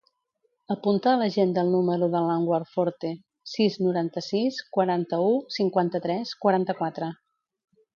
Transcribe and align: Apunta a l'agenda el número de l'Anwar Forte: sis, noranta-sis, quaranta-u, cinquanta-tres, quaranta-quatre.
Apunta 0.75 1.11
a 1.11 1.19
l'agenda 1.21 1.65
el 1.65 1.69
número 1.73 2.07
de 2.15 2.21
l'Anwar 2.29 2.59
Forte: 2.71 3.13
sis, 3.53 3.79
noranta-sis, 3.89 4.61
quaranta-u, 4.79 5.33
cinquanta-tres, 5.61 6.39
quaranta-quatre. 6.47 7.17